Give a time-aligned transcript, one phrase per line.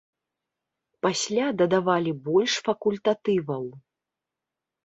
[1.07, 3.63] Пасля дадавалі больш факультатываў.